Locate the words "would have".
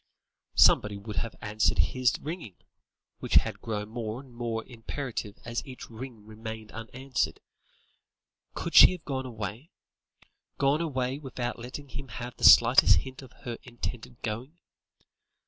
0.97-1.35